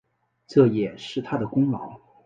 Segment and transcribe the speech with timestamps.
[0.47, 1.99] 这也是他的功劳